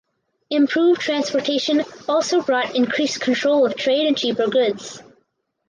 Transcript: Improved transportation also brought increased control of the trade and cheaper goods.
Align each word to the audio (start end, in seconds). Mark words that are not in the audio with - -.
Improved 0.49 0.99
transportation 0.99 1.83
also 2.09 2.41
brought 2.41 2.75
increased 2.75 3.21
control 3.21 3.67
of 3.67 3.73
the 3.73 3.77
trade 3.77 4.07
and 4.07 4.17
cheaper 4.17 4.47
goods. 4.47 4.99